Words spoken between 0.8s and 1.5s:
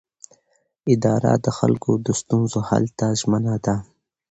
اداره د